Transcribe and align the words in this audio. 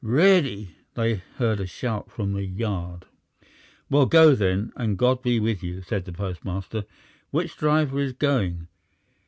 "Ready!" 0.03 0.77
they 0.95 1.21
heard 1.35 1.59
a 1.59 1.67
shout 1.67 2.09
from 2.09 2.33
the 2.33 2.43
yard. 2.43 3.05
"Well, 3.87 4.07
go 4.07 4.33
then, 4.33 4.71
and 4.75 4.97
God 4.97 5.21
be 5.21 5.39
with 5.39 5.61
you," 5.61 5.83
said 5.83 6.05
the 6.05 6.11
postmaster. 6.11 6.85
"Which 7.29 7.55
driver 7.55 7.99
is 7.99 8.13
going?" 8.13 8.67